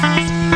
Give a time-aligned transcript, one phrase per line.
[0.00, 0.49] Bye.